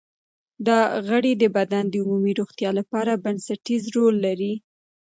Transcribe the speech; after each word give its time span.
دا 0.67 0.79
غړي 1.07 1.31
د 1.37 1.43
بدن 1.57 1.83
د 1.89 1.93
عمومي 2.03 2.33
روغتیا 2.39 2.69
لپاره 2.79 3.21
بنسټیز 3.23 3.83
رول 3.95 4.15
لري. 4.25 4.53